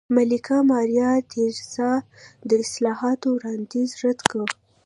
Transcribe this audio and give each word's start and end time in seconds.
ملکه 0.15 0.57
ماریا 0.71 1.11
تېرازا 1.31 1.91
د 2.47 2.49
اصلاحاتو 2.63 3.27
وړاندیز 3.35 3.89
رد 4.03 4.19
کاوه. 4.29 4.53